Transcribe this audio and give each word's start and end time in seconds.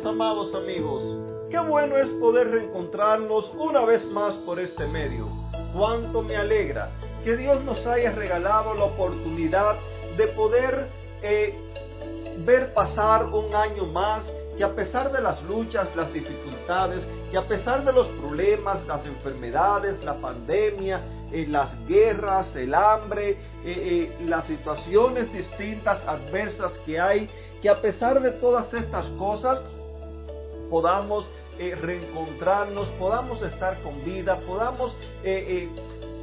amados 0.00 0.54
amigos, 0.54 1.02
qué 1.50 1.58
bueno 1.58 1.98
es 1.98 2.08
poder 2.12 2.50
reencontrarnos 2.50 3.52
una 3.58 3.84
vez 3.84 4.04
más 4.06 4.32
por 4.46 4.58
este 4.58 4.86
medio. 4.86 5.28
Cuánto 5.74 6.22
me 6.22 6.34
alegra 6.34 6.90
que 7.22 7.36
Dios 7.36 7.62
nos 7.62 7.86
haya 7.86 8.10
regalado 8.12 8.72
la 8.72 8.84
oportunidad 8.84 9.76
de 10.16 10.28
poder 10.28 10.88
eh, 11.22 11.54
ver 12.38 12.72
pasar 12.72 13.26
un 13.26 13.54
año 13.54 13.84
más 13.84 14.32
que 14.56 14.64
a 14.64 14.74
pesar 14.74 15.12
de 15.12 15.20
las 15.20 15.42
luchas, 15.42 15.94
las 15.94 16.10
dificultades, 16.12 17.06
que 17.30 17.36
a 17.36 17.46
pesar 17.46 17.84
de 17.84 17.92
los 17.92 18.08
problemas, 18.08 18.86
las 18.86 19.04
enfermedades, 19.04 20.02
la 20.02 20.14
pandemia, 20.14 21.02
eh, 21.30 21.46
las 21.48 21.86
guerras, 21.86 22.56
el 22.56 22.74
hambre, 22.74 23.36
eh, 23.64 24.10
las 24.24 24.46
situaciones 24.46 25.30
distintas, 25.32 26.02
adversas 26.06 26.72
que 26.86 26.98
hay, 26.98 27.28
que 27.60 27.68
a 27.68 27.80
pesar 27.80 28.20
de 28.22 28.32
todas 28.32 28.72
estas 28.72 29.06
cosas 29.10 29.62
podamos 30.72 31.28
eh, 31.58 31.74
reencontrarnos, 31.74 32.88
podamos 32.98 33.42
estar 33.42 33.82
con 33.82 34.02
vida, 34.06 34.38
podamos 34.46 34.96
eh, 35.22 35.68
eh, 35.68 35.68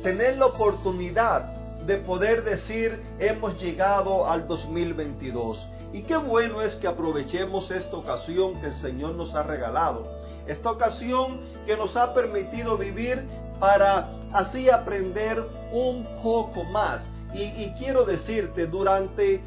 tener 0.02 0.39
la 0.39 0.48
oportunidad 0.48 1.53
de 1.85 1.98
poder 1.98 2.44
decir 2.44 2.99
hemos 3.20 3.62
llegado 3.62 4.27
al 4.27 4.48
2022. 4.48 5.67
Y 5.94 6.02
qué 6.02 6.17
bueno 6.17 6.63
es 6.63 6.75
que 6.77 6.88
aprovechemos 6.88 7.70
esta 7.70 7.95
ocasión 7.95 8.59
que 8.59 8.67
el 8.67 8.73
Señor 8.73 9.13
nos 9.13 9.35
ha 9.35 9.44
regalado. 9.44 10.08
Esta 10.48 10.72
ocasión 10.72 11.41
que 11.67 11.77
nos 11.77 11.95
ha 11.95 12.16
permitido 12.16 12.75
vivir 12.75 13.23
para 13.59 14.09
así 14.34 14.67
aprender 14.67 15.45
un 15.72 16.08
poco 16.23 16.63
más. 16.63 17.06
Y, 17.36 17.69
quiero 17.78 18.06
decirte, 18.06 18.66
durante 18.66 19.44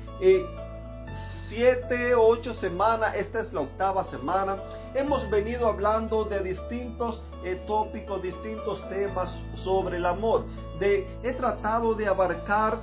siete, 1.52 2.14
ocho 2.14 2.54
semanas, 2.54 3.14
esta 3.14 3.40
es 3.40 3.52
la 3.52 3.60
octava 3.60 4.04
semana, 4.04 4.56
hemos 4.94 5.28
venido 5.28 5.68
hablando 5.68 6.24
de 6.24 6.40
distintos 6.40 7.20
eh, 7.44 7.62
tópicos, 7.66 8.22
distintos 8.22 8.82
temas 8.88 9.28
sobre 9.56 9.98
el 9.98 10.06
amor. 10.06 10.46
He 10.80 11.32
tratado 11.34 11.94
de 11.94 12.06
abarcar 12.06 12.78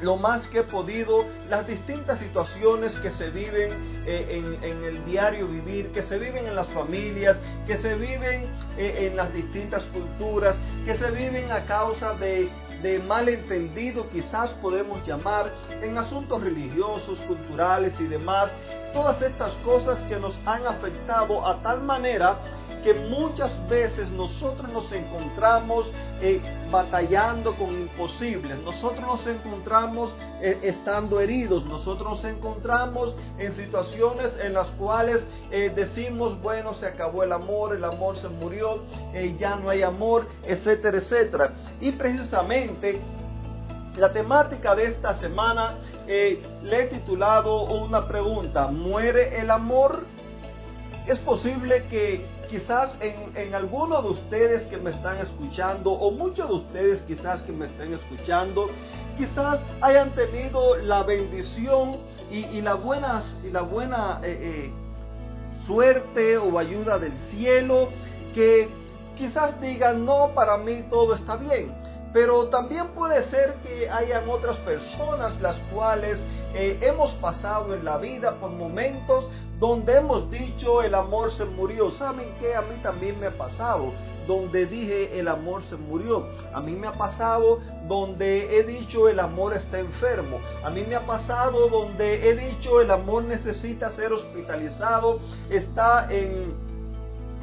lo 0.00 0.16
más 0.16 0.46
que 0.48 0.60
he 0.60 0.64
podido 0.64 1.24
las 1.48 1.66
distintas 1.66 2.18
situaciones 2.18 2.94
que 2.96 3.10
se 3.10 3.30
viven 3.30 4.04
eh, 4.06 4.58
en, 4.62 4.84
el 4.84 5.04
diario 5.04 5.48
vivir, 5.48 5.90
que 5.92 6.02
se 6.02 6.18
viven 6.18 6.46
en 6.46 6.54
las 6.54 6.68
familias, 6.68 7.36
que 7.66 7.76
se 7.78 7.94
viven 7.94 8.44
eh, 8.76 9.08
en 9.08 9.16
las 9.16 9.32
distintas 9.32 9.82
culturas, 9.84 10.58
que 10.84 10.96
se 10.96 11.10
viven 11.10 11.50
a 11.50 11.64
causa 11.66 12.14
de 12.14 12.48
de 12.82 13.00
malentendido 13.00 14.08
quizás 14.08 14.50
podemos 14.62 15.04
llamar 15.06 15.52
en 15.82 15.98
asuntos 15.98 16.42
religiosos, 16.42 17.18
culturales 17.20 17.98
y 18.00 18.04
demás, 18.06 18.50
todas 18.92 19.20
estas 19.20 19.54
cosas 19.56 19.98
que 20.08 20.16
nos 20.16 20.38
han 20.46 20.66
afectado 20.66 21.46
a 21.46 21.60
tal 21.62 21.82
manera 21.82 22.38
que 22.82 22.94
muchas 22.94 23.50
veces 23.68 24.10
nosotros 24.10 24.70
nos 24.70 24.90
encontramos 24.92 25.90
eh, 26.20 26.40
batallando 26.70 27.54
con 27.56 27.72
imposibles, 27.72 28.58
nosotros 28.62 29.06
nos 29.06 29.26
encontramos 29.26 30.12
eh, 30.40 30.58
estando 30.62 31.20
heridos, 31.20 31.64
nosotros 31.66 32.16
nos 32.16 32.24
encontramos 32.24 33.14
en 33.38 33.54
situaciones 33.56 34.36
en 34.42 34.54
las 34.54 34.66
cuales 34.70 35.24
eh, 35.50 35.72
decimos, 35.74 36.40
bueno, 36.40 36.74
se 36.74 36.86
acabó 36.86 37.22
el 37.22 37.32
amor, 37.32 37.74
el 37.74 37.84
amor 37.84 38.16
se 38.16 38.28
murió, 38.28 38.82
ya 39.38 39.56
no 39.56 39.70
hay 39.70 39.82
amor, 39.82 40.26
etcétera, 40.44 40.98
etcétera. 40.98 41.52
Y 41.80 41.92
precisamente 41.92 43.00
la 43.96 44.12
temática 44.12 44.74
de 44.74 44.86
esta 44.86 45.14
semana 45.14 45.76
le 46.06 46.82
he 46.82 46.86
titulado 46.86 47.64
una 47.64 48.06
pregunta, 48.06 48.68
¿muere 48.68 49.40
el 49.40 49.50
amor? 49.50 50.04
Es 51.06 51.18
posible 51.20 51.84
que 51.88 52.37
quizás 52.50 52.92
en, 53.00 53.36
en 53.36 53.54
alguno 53.54 54.02
de 54.02 54.08
ustedes 54.10 54.66
que 54.66 54.76
me 54.76 54.90
están 54.90 55.18
escuchando, 55.18 55.92
o 55.92 56.10
muchos 56.10 56.48
de 56.48 56.54
ustedes 56.54 57.02
quizás 57.02 57.42
que 57.42 57.52
me 57.52 57.66
estén 57.66 57.92
escuchando, 57.94 58.68
quizás 59.16 59.60
hayan 59.80 60.10
tenido 60.14 60.76
la 60.76 61.02
bendición 61.02 61.96
y, 62.30 62.60
la 62.60 62.74
buena, 62.74 63.24
y 63.42 63.50
la 63.50 63.62
buena 63.62 64.20
eh, 64.22 64.38
eh, 64.40 64.72
suerte 65.66 66.36
o 66.38 66.58
ayuda 66.58 66.98
del 66.98 67.16
cielo, 67.30 67.88
que 68.34 68.68
quizás 69.16 69.60
digan, 69.60 70.04
no, 70.04 70.32
para 70.34 70.56
mí 70.58 70.84
todo 70.90 71.14
está 71.14 71.36
bien. 71.36 71.74
Pero 72.12 72.48
también 72.48 72.88
puede 72.88 73.24
ser 73.24 73.54
que 73.62 73.88
hayan 73.90 74.28
otras 74.28 74.56
personas 74.58 75.40
las 75.40 75.56
cuales 75.72 76.18
eh, 76.54 76.78
hemos 76.80 77.12
pasado 77.14 77.74
en 77.74 77.84
la 77.84 77.98
vida 77.98 78.36
por 78.40 78.50
momentos 78.50 79.28
donde 79.58 79.96
hemos 79.96 80.30
dicho 80.30 80.82
el 80.82 80.94
amor 80.94 81.30
se 81.32 81.44
murió. 81.44 81.90
¿Saben 81.92 82.34
qué? 82.40 82.54
A 82.54 82.62
mí 82.62 82.76
también 82.82 83.20
me 83.20 83.26
ha 83.26 83.36
pasado 83.36 83.92
donde 84.28 84.66
dije 84.66 85.18
el 85.18 85.26
amor 85.26 85.62
se 85.64 85.76
murió. 85.76 86.28
A 86.52 86.60
mí 86.60 86.76
me 86.76 86.86
ha 86.86 86.92
pasado 86.92 87.60
donde 87.88 88.58
he 88.58 88.62
dicho 88.62 89.08
el 89.08 89.18
amor 89.18 89.54
está 89.54 89.80
enfermo. 89.80 90.38
A 90.62 90.70
mí 90.70 90.84
me 90.86 90.94
ha 90.94 91.06
pasado 91.06 91.68
donde 91.68 92.28
he 92.28 92.36
dicho 92.36 92.80
el 92.80 92.90
amor 92.90 93.24
necesita 93.24 93.90
ser 93.90 94.12
hospitalizado, 94.12 95.18
está 95.50 96.06
en, 96.10 96.67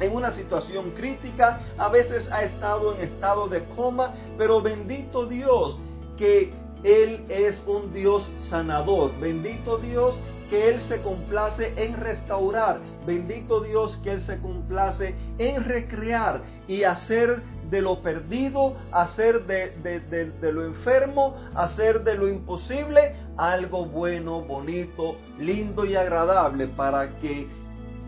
en 0.00 0.14
una 0.14 0.32
situación 0.32 0.90
crítica, 0.92 1.60
a 1.78 1.88
veces 1.88 2.30
ha 2.30 2.42
estado 2.42 2.94
en 2.94 3.02
estado 3.02 3.48
de 3.48 3.64
coma, 3.64 4.14
pero 4.36 4.60
bendito 4.60 5.26
Dios 5.26 5.78
que 6.16 6.52
Él 6.84 7.24
es 7.28 7.62
un 7.66 7.92
Dios 7.92 8.28
sanador. 8.38 9.18
Bendito 9.18 9.78
Dios 9.78 10.18
que 10.50 10.68
Él 10.68 10.80
se 10.82 11.00
complace 11.02 11.72
en 11.76 11.96
restaurar. 11.96 12.80
Bendito 13.06 13.60
Dios 13.60 13.98
que 14.02 14.12
Él 14.12 14.20
se 14.20 14.38
complace 14.38 15.14
en 15.38 15.64
recrear 15.64 16.42
y 16.68 16.84
hacer 16.84 17.42
de 17.70 17.80
lo 17.80 18.00
perdido, 18.00 18.76
hacer 18.92 19.44
de, 19.46 20.52
lo 20.52 20.64
enfermo, 20.64 21.36
hacer 21.54 22.04
de 22.04 22.14
lo 22.14 22.28
imposible 22.28 23.14
algo 23.36 23.86
bueno, 23.86 24.42
bonito, 24.42 25.16
lindo 25.38 25.84
y 25.84 25.96
agradable 25.96 26.68
para 26.68 27.16
que 27.18 27.48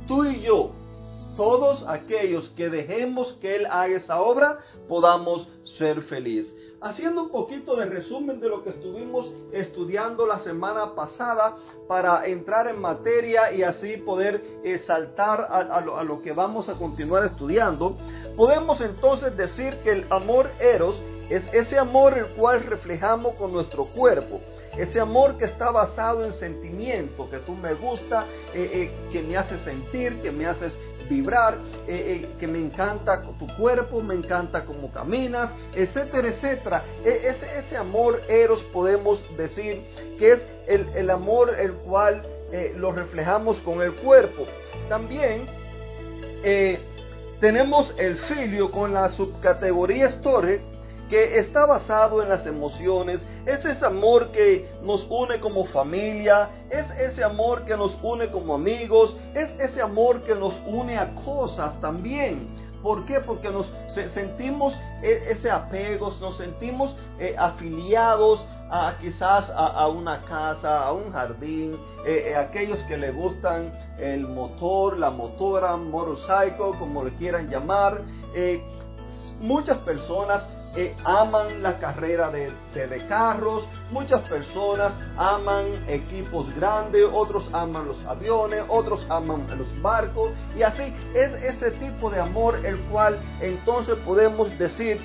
tú 0.06 0.24
y 0.24 0.40
yo, 0.42 0.72
todos 1.38 1.84
aquellos 1.86 2.48
que 2.56 2.68
dejemos 2.68 3.32
que 3.34 3.54
Él 3.54 3.66
haga 3.66 3.96
esa 3.96 4.20
obra, 4.20 4.58
podamos 4.88 5.48
ser 5.62 6.02
felices. 6.02 6.52
Haciendo 6.80 7.22
un 7.22 7.28
poquito 7.28 7.76
de 7.76 7.86
resumen 7.86 8.40
de 8.40 8.48
lo 8.48 8.64
que 8.64 8.70
estuvimos 8.70 9.30
estudiando 9.52 10.26
la 10.26 10.40
semana 10.40 10.96
pasada 10.96 11.54
para 11.86 12.26
entrar 12.26 12.66
en 12.66 12.80
materia 12.80 13.52
y 13.52 13.62
así 13.62 13.98
poder 13.98 14.42
eh, 14.64 14.80
saltar 14.80 15.46
a, 15.48 15.80
lo, 15.80 15.96
a 15.96 16.02
lo 16.02 16.20
que 16.22 16.32
vamos 16.32 16.68
a 16.68 16.74
continuar 16.74 17.24
estudiando, 17.24 17.96
podemos 18.36 18.80
entonces 18.80 19.36
decir 19.36 19.76
que 19.84 19.90
el 19.90 20.06
amor 20.10 20.50
eros 20.58 21.00
es 21.30 21.44
ese 21.52 21.78
amor 21.78 22.16
el 22.16 22.26
cual 22.28 22.62
reflejamos 22.64 23.34
con 23.34 23.52
nuestro 23.52 23.86
cuerpo. 23.86 24.40
Ese 24.76 25.00
amor 25.00 25.36
que 25.36 25.44
está 25.44 25.70
basado 25.70 26.24
en 26.24 26.32
sentimiento, 26.32 27.28
que 27.28 27.38
tú 27.38 27.52
me 27.52 27.74
gusta, 27.74 28.26
eh, 28.54 28.70
eh, 28.72 28.90
que 29.12 29.22
me 29.22 29.36
hace 29.36 29.58
sentir, 29.58 30.20
que 30.22 30.30
me 30.30 30.46
haces 30.46 30.78
vibrar, 31.08 31.58
eh, 31.86 32.28
que 32.38 32.46
me 32.46 32.58
encanta 32.58 33.22
tu 33.22 33.46
cuerpo, 33.56 34.00
me 34.02 34.14
encanta 34.14 34.64
cómo 34.64 34.90
caminas, 34.92 35.50
etcétera, 35.74 36.28
etcétera. 36.28 36.84
E, 37.04 37.28
ese, 37.28 37.58
ese, 37.58 37.76
amor 37.76 38.20
eros 38.28 38.62
podemos 38.64 39.22
decir 39.36 39.82
que 40.18 40.32
es 40.32 40.46
el, 40.66 40.86
el 40.94 41.10
amor 41.10 41.54
el 41.58 41.72
cual 41.72 42.22
lo 42.76 42.92
reflejamos 42.92 43.60
con 43.60 43.82
el 43.82 43.92
cuerpo. 43.92 44.46
También 44.88 45.46
tenemos 47.40 47.92
el 47.98 48.16
filio 48.16 48.70
con 48.70 48.94
la 48.94 49.10
subcategoría 49.10 50.06
store 50.06 50.77
que 51.08 51.38
está 51.38 51.66
basado 51.66 52.22
en 52.22 52.28
las 52.28 52.46
emociones, 52.46 53.20
es 53.46 53.64
ese 53.64 53.86
amor 53.86 54.30
que 54.30 54.68
nos 54.82 55.06
une 55.10 55.40
como 55.40 55.64
familia, 55.64 56.50
es 56.70 56.90
ese 56.98 57.24
amor 57.24 57.64
que 57.64 57.76
nos 57.76 57.98
une 58.02 58.30
como 58.30 58.54
amigos, 58.54 59.16
es 59.34 59.50
ese 59.58 59.80
amor 59.80 60.22
que 60.22 60.34
nos 60.34 60.54
une 60.66 60.98
a 60.98 61.14
cosas 61.14 61.80
también. 61.80 62.48
¿Por 62.82 63.06
qué? 63.06 63.20
Porque 63.20 63.50
nos 63.50 63.72
sentimos 64.12 64.74
e, 65.02 65.30
ese 65.30 65.50
apego, 65.50 66.12
nos 66.20 66.36
sentimos 66.36 66.94
eh, 67.18 67.34
afiliados 67.36 68.44
a 68.70 68.96
quizás 69.00 69.50
a, 69.56 69.88
una 69.88 70.22
casa, 70.26 70.84
a 70.84 70.92
un 70.92 71.10
jardín, 71.10 71.74
eh, 72.04 72.26
eh, 72.28 72.36
aquellos 72.36 72.78
que 72.80 72.98
le 72.98 73.10
gustan 73.12 73.72
el 73.98 74.28
motor, 74.28 74.98
la 74.98 75.10
motora, 75.10 75.74
motorcycle, 75.76 76.78
como 76.78 77.02
le 77.02 77.14
quieran 77.14 77.48
llamar. 77.48 78.02
muchas 79.40 79.78
personas 79.78 80.46
aman 81.04 81.62
la 81.62 81.78
carrera 81.78 82.30
de, 82.30 82.52
de, 82.74 83.06
carros, 83.08 83.68
muchas 83.90 84.20
personas 84.28 84.92
aman 85.16 85.84
equipos 85.88 86.54
grandes, 86.54 87.04
otros 87.12 87.48
aman 87.52 87.88
los 87.88 88.04
aviones, 88.06 88.62
otros 88.68 89.04
aman 89.08 89.46
los 89.58 89.82
barcos. 89.82 90.30
Y 90.56 90.62
así 90.62 90.94
es 91.14 91.32
ese 91.42 91.70
tipo 91.72 92.10
de 92.10 92.20
amor 92.20 92.64
el 92.64 92.78
cual 92.90 93.18
entonces 93.40 93.96
podemos 94.04 94.56
decir 94.58 95.00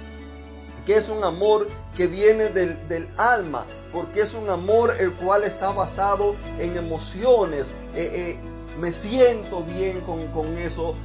que 0.85 0.97
es 0.97 1.09
un 1.09 1.23
amor 1.23 1.67
que 1.95 2.07
viene 2.07 2.49
del, 2.49 2.87
del 2.87 3.07
alma, 3.17 3.65
porque 3.91 4.21
es 4.21 4.33
un 4.33 4.49
amor 4.49 4.95
el 4.99 5.13
cual 5.13 5.43
está 5.43 5.71
basado 5.71 6.35
en 6.59 6.75
emociones, 6.75 7.67
eh, 7.95 8.37
eh, 8.37 8.39
me 8.79 8.91
siento 8.91 9.63
bien 9.63 10.01
con, 10.01 10.27
con 10.31 10.57
eso, 10.57 10.95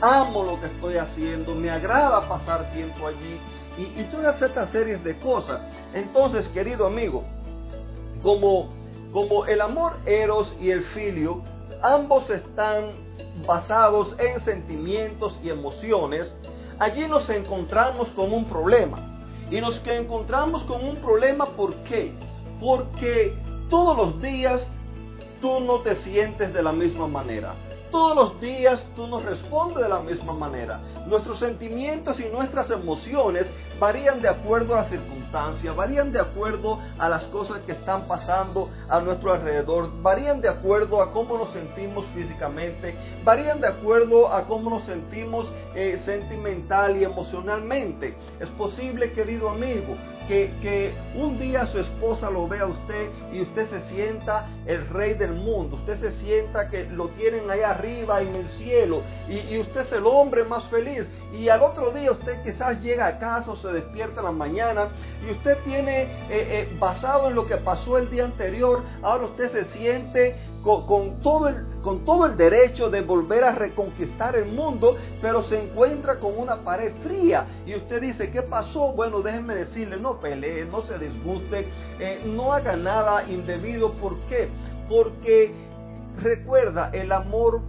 amo 0.00 0.44
lo 0.44 0.60
que 0.60 0.66
estoy 0.66 0.96
haciendo, 0.96 1.54
me 1.54 1.70
agrada 1.70 2.28
pasar 2.28 2.70
tiempo 2.72 3.06
allí 3.06 3.40
y, 3.76 4.00
y 4.00 4.08
todas 4.10 4.40
estas 4.40 4.70
series 4.70 5.02
de 5.04 5.18
cosas. 5.18 5.60
Entonces, 5.94 6.48
querido 6.48 6.86
amigo, 6.86 7.24
como, 8.22 8.70
como 9.12 9.46
el 9.46 9.60
amor 9.60 9.94
eros 10.06 10.54
y 10.60 10.70
el 10.70 10.82
filio, 10.82 11.42
ambos 11.82 12.28
están 12.30 12.92
basados 13.46 14.14
en 14.18 14.40
sentimientos 14.40 15.38
y 15.42 15.50
emociones, 15.50 16.34
allí 16.78 17.06
nos 17.06 17.28
encontramos 17.28 18.08
con 18.08 18.32
un 18.32 18.46
problema. 18.46 19.12
Y 19.50 19.60
nos 19.60 19.80
encontramos 19.86 20.64
con 20.64 20.84
un 20.84 20.96
problema, 20.96 21.46
¿por 21.50 21.74
qué? 21.84 22.12
Porque 22.60 23.34
todos 23.70 23.96
los 23.96 24.20
días 24.20 24.68
tú 25.40 25.60
no 25.60 25.80
te 25.80 25.94
sientes 25.96 26.52
de 26.52 26.62
la 26.62 26.72
misma 26.72 27.06
manera. 27.06 27.54
Todos 27.90 28.16
los 28.16 28.40
días 28.40 28.84
tú 28.94 29.06
nos 29.06 29.24
respondes 29.24 29.82
de 29.82 29.88
la 29.88 30.00
misma 30.00 30.32
manera. 30.32 30.80
Nuestros 31.06 31.38
sentimientos 31.38 32.18
y 32.20 32.24
nuestras 32.24 32.70
emociones 32.70 33.46
varían 33.78 34.20
de 34.20 34.28
acuerdo 34.28 34.74
a 34.74 34.78
las 34.78 34.90
circunstancias, 34.90 35.25
varían 35.76 36.12
de 36.12 36.20
acuerdo 36.20 36.78
a 36.98 37.08
las 37.08 37.24
cosas 37.24 37.60
que 37.60 37.72
están 37.72 38.06
pasando 38.06 38.70
a 38.88 39.00
nuestro 39.00 39.32
alrededor, 39.32 39.90
varían 40.02 40.40
de 40.40 40.48
acuerdo 40.48 41.02
a 41.02 41.10
cómo 41.10 41.36
nos 41.36 41.52
sentimos 41.52 42.06
físicamente, 42.14 42.96
varían 43.24 43.60
de 43.60 43.68
acuerdo 43.68 44.32
a 44.32 44.46
cómo 44.46 44.70
nos 44.70 44.84
sentimos 44.84 45.50
eh, 45.74 46.00
sentimental 46.04 46.96
y 46.96 47.04
emocionalmente. 47.04 48.16
Es 48.40 48.48
posible, 48.50 49.12
querido 49.12 49.50
amigo, 49.50 49.96
que, 50.26 50.94
un 51.14 51.38
día 51.38 51.66
su 51.66 51.78
esposa 51.78 52.30
lo 52.30 52.48
vea 52.48 52.62
a 52.62 52.66
usted 52.66 53.10
y 53.32 53.42
usted 53.42 53.68
se 53.70 53.80
sienta 53.88 54.48
el 54.66 54.86
rey 54.88 55.14
del 55.14 55.32
mundo, 55.32 55.76
usted 55.76 56.00
se 56.00 56.12
sienta 56.12 56.68
que 56.68 56.84
lo 56.84 57.08
tienen 57.10 57.48
ahí 57.50 57.60
arriba 57.60 58.20
en 58.20 58.34
el 58.34 58.48
cielo 58.50 59.02
y, 59.28 59.58
usted 59.58 59.80
es 59.80 59.92
el 59.92 60.06
hombre 60.06 60.44
más 60.44 60.64
feliz 60.66 61.06
y 61.32 61.48
al 61.48 61.62
otro 61.62 61.90
día 61.90 62.12
usted 62.12 62.42
quizás 62.42 62.82
llega 62.82 63.06
a 63.06 63.18
casa 63.18 63.52
o 63.52 63.56
se 63.56 63.68
despierta 63.72 64.20
en 64.20 64.26
la 64.26 64.32
mañana 64.32 64.88
y 65.24 65.30
usted 65.32 65.58
tiene, 65.64 66.02
eh, 66.02 66.08
eh, 66.30 66.76
basado 66.78 67.28
en 67.28 67.34
lo 67.34 67.46
que 67.46 67.56
pasó 67.56 67.98
el 67.98 68.10
día 68.10 68.24
anterior, 68.24 68.82
ahora 69.02 69.24
usted 69.24 69.50
se 69.50 69.64
siente 69.66 70.36
con, 70.62 71.20
todo 71.20 71.48
el, 71.48 71.64
con 71.82 72.04
todo 72.04 72.26
el 72.26 72.36
derecho 72.36 72.90
de 72.90 73.02
volver 73.02 73.44
a 73.44 73.52
reconquistar 73.52 74.34
el 74.34 74.46
mundo, 74.46 74.96
pero 75.22 75.42
se 75.42 75.62
encuentra 75.62 76.18
con 76.18 76.36
una 76.36 76.56
pared 76.56 76.92
fría. 77.04 77.46
Y 77.64 77.74
usted 77.74 78.00
dice, 78.00 78.30
¿qué 78.30 78.42
pasó? 78.42 78.92
Bueno, 78.92 79.20
déjenme 79.20 79.54
decirle, 79.54 79.96
no 79.96 80.18
pelee, 80.18 80.64
no 80.64 80.82
se 80.82 80.98
disguste, 80.98 81.68
eh, 82.00 82.22
no 82.26 82.52
haga 82.52 82.76
nada 82.76 83.28
indebido. 83.28 83.92
¿Por 83.92 84.18
qué? 84.28 84.48
Porque 84.88 85.54
recuerda, 86.20 86.90
el 86.92 87.12
amor 87.12 87.60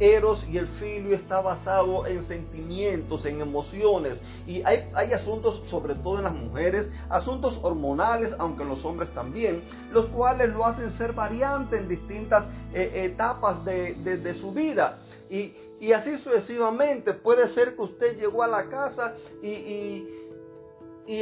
Eros 0.00 0.44
y 0.48 0.56
el 0.56 0.66
filio 0.66 1.14
está 1.14 1.40
basado 1.40 2.06
en 2.06 2.22
sentimientos, 2.22 3.24
en 3.26 3.40
emociones. 3.40 4.20
Y 4.46 4.62
hay, 4.62 4.88
hay, 4.94 5.12
asuntos, 5.12 5.62
sobre 5.66 5.94
todo 5.94 6.18
en 6.18 6.24
las 6.24 6.34
mujeres, 6.34 6.90
asuntos 7.10 7.60
hormonales, 7.62 8.34
aunque 8.38 8.62
en 8.62 8.70
los 8.70 8.84
hombres 8.84 9.10
también, 9.14 9.62
los 9.92 10.06
cuales 10.06 10.48
lo 10.50 10.64
hacen 10.64 10.90
ser 10.92 11.12
variante 11.12 11.76
en 11.76 11.88
distintas 11.88 12.48
eh, 12.72 13.04
etapas 13.12 13.64
de, 13.64 13.94
de, 13.94 14.34
su 14.34 14.52
vida. 14.52 14.98
Y, 15.28 15.52
y, 15.80 15.92
así 15.92 16.16
sucesivamente. 16.18 17.12
Puede 17.12 17.48
ser 17.50 17.76
que 17.76 17.82
usted 17.82 18.16
llegó 18.16 18.42
a 18.42 18.48
la 18.48 18.68
casa 18.70 19.14
y 19.42 19.48
y 19.48 20.19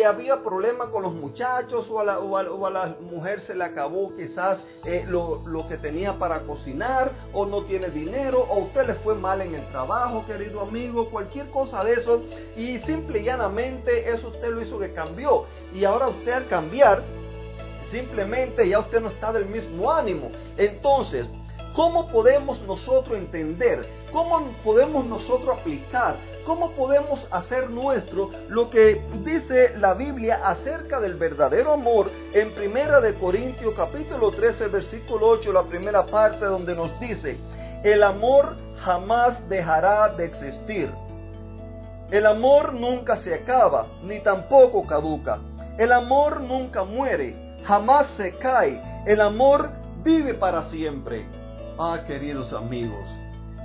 había 0.02 0.42
problemas 0.42 0.88
con 0.88 1.02
los 1.02 1.14
muchachos 1.14 1.88
o 1.90 2.00
a, 2.00 2.04
la, 2.04 2.18
o, 2.18 2.66
a, 2.66 2.70
la, 2.70 2.96
mujer 3.00 3.40
se 3.40 3.54
le 3.54 3.64
acabó 3.64 4.14
quizás 4.14 4.62
eh, 4.84 5.04
lo, 5.08 5.42
lo, 5.46 5.66
que 5.66 5.78
tenía 5.78 6.18
para 6.18 6.40
cocinar 6.40 7.10
o 7.32 7.46
no 7.46 7.62
tiene 7.62 7.88
dinero 7.88 8.40
o 8.50 8.58
usted 8.64 8.86
le 8.86 8.94
fue 8.96 9.14
mal 9.14 9.40
en 9.40 9.54
el 9.54 9.66
trabajo, 9.68 10.24
querido 10.26 10.60
amigo, 10.60 11.10
cualquier 11.10 11.50
cosa 11.50 11.82
de 11.84 11.94
eso 11.94 12.22
y 12.56 12.78
simple 12.80 13.20
y 13.20 13.24
llanamente 13.24 14.10
eso 14.10 14.28
usted 14.28 14.48
lo 14.48 14.60
hizo 14.60 14.78
que 14.78 14.92
cambió 14.92 15.46
y 15.72 15.84
ahora 15.84 16.08
usted 16.08 16.32
al 16.32 16.46
cambiar 16.48 17.02
simplemente 17.90 18.68
ya 18.68 18.80
usted 18.80 19.00
no 19.00 19.08
está 19.08 19.32
del 19.32 19.46
mismo 19.46 19.90
ánimo. 19.90 20.30
Entonces, 20.56 21.26
¿cómo 21.74 22.08
podemos 22.08 22.60
nosotros 22.62 23.18
entender? 23.18 23.86
¿Cómo 24.12 24.40
podemos 24.64 25.04
nosotros 25.04 25.58
aplicar 25.58 26.16
¿Cómo 26.48 26.70
podemos 26.70 27.28
hacer 27.30 27.68
nuestro 27.68 28.30
lo 28.48 28.70
que 28.70 29.02
dice 29.22 29.76
la 29.76 29.92
Biblia 29.92 30.40
acerca 30.42 30.98
del 30.98 31.12
verdadero 31.12 31.74
amor 31.74 32.10
en 32.32 32.54
Primera 32.54 33.02
de 33.02 33.16
Corintios 33.16 33.74
capítulo 33.76 34.30
13 34.30 34.68
versículo 34.68 35.28
8, 35.28 35.52
la 35.52 35.64
primera 35.64 36.06
parte 36.06 36.46
donde 36.46 36.74
nos 36.74 36.98
dice, 37.00 37.36
el 37.84 38.02
amor 38.02 38.56
jamás 38.82 39.46
dejará 39.50 40.08
de 40.14 40.24
existir. 40.24 40.90
El 42.10 42.24
amor 42.24 42.72
nunca 42.72 43.16
se 43.16 43.34
acaba, 43.34 43.86
ni 44.02 44.20
tampoco 44.20 44.86
caduca. 44.86 45.40
El 45.76 45.92
amor 45.92 46.40
nunca 46.40 46.82
muere, 46.82 47.58
jamás 47.64 48.06
se 48.16 48.32
cae. 48.38 48.80
El 49.04 49.20
amor 49.20 49.68
vive 50.02 50.32
para 50.32 50.62
siempre. 50.62 51.26
Ah, 51.78 52.00
queridos 52.06 52.52
amigos, 52.52 53.08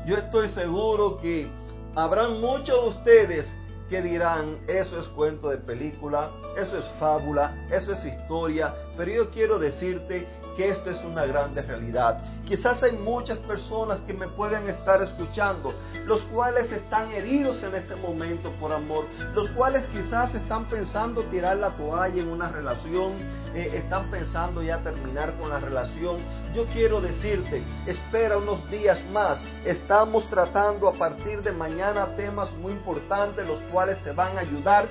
yo 0.06 0.16
estoy 0.18 0.48
seguro 0.50 1.18
que 1.18 1.50
Habrán 1.96 2.42
muchos 2.42 2.82
de 2.82 2.90
ustedes 2.90 3.46
que 3.88 4.02
dirán, 4.02 4.58
eso 4.68 4.98
es 4.98 5.08
cuento 5.10 5.50
de 5.50 5.58
película, 5.58 6.32
eso 6.58 6.76
es 6.76 6.86
fábula, 7.00 7.68
eso 7.70 7.94
es 7.94 8.04
historia, 8.04 8.74
pero 8.98 9.12
yo 9.12 9.30
quiero 9.30 9.60
decirte 9.60 10.28
que 10.56 10.70
esto 10.70 10.90
es 10.90 11.04
una 11.04 11.26
grande 11.26 11.62
realidad. 11.62 12.22
Quizás 12.46 12.84
hay 12.84 12.94
muchas 12.94 13.38
personas 13.40 14.00
que 14.02 14.14
me 14.14 14.28
pueden 14.28 14.68
estar 14.70 15.02
escuchando, 15.02 15.74
los 16.06 16.22
cuales 16.24 16.72
están 16.72 17.12
heridos 17.12 17.62
en 17.64 17.76
este 17.76 17.96
momento 17.96 18.52
por 18.60 18.72
amor, 18.74 19.06
los 19.34 19.50
cuales 19.52 19.88
quizás 19.88 20.34
están 20.36 20.66
pensando 20.66 21.24
tirar 21.26 21.58
la 21.58 21.70
toalla 21.72 22.22
en 22.22 22.28
una 22.28 22.50
relación, 22.50 23.14
eh, 23.54 23.72
están 23.74 24.10
pensando 24.12 24.62
ya 24.62 24.80
terminar 24.80 25.34
con 25.38 25.50
la 25.50 25.60
relación. 25.60 26.18
Yo 26.54 26.66
quiero 26.68 27.02
decirte, 27.02 27.64
espera 27.86 28.38
unos 28.38 28.70
días 28.70 29.04
más, 29.12 29.44
estamos 29.66 30.30
tratando 30.30 30.88
a 30.88 30.94
partir 30.94 31.42
de 31.42 31.52
mañana 31.52 32.16
temas 32.16 32.52
muy 32.58 32.74
importantes, 32.74 33.48
los 33.48 33.60
cuales 33.72 34.02
te 34.04 34.12
van 34.12 34.38
a 34.38 34.42
ayudar 34.42 34.88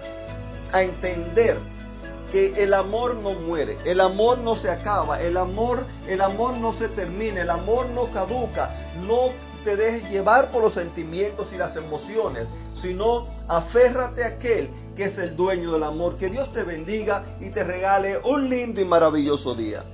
a 0.73 0.83
entender 0.83 1.59
que 2.33 2.63
el 2.63 2.73
amor 2.73 3.15
no 3.17 3.35
muere, 3.35 3.77
el 3.85 4.01
amor 4.01 4.39
no 4.39 4.57
se 4.57 4.71
acaba, 4.71 5.21
el 5.21 5.37
amor, 5.37 5.87
el 6.09 6.23
amor 6.23 6.55
no 6.55 6.73
se 6.73 6.89
termina, 6.89 7.43
el 7.43 7.51
amor 7.51 7.91
no 7.91 8.11
caduca, 8.11 8.93
no 9.07 9.31
te 9.65 9.77
dejes 9.77 10.11
llevar 10.11 10.51
por 10.51 10.63
los 10.63 10.75
sentimientos 10.75 11.53
y 11.53 11.59
las 11.59 11.77
emociones, 11.77 12.49
sino 12.81 13.29
aférrate 13.49 14.25
a 14.25 14.29
aquel 14.29 14.71
que 14.97 15.05
es 15.05 15.19
el 15.19 15.37
dueño 15.37 15.73
del 15.73 15.85
amor. 15.85 16.17
Que 16.17 16.29
Dios 16.29 16.53
te 16.53 16.63
bendiga 16.63 17.37
y 17.41 17.51
te 17.51 17.63
regale 17.63 18.19
un 18.19 18.49
lindo 18.49 18.81
y 18.81 18.85
maravilloso 18.85 19.55
día. 19.55 19.85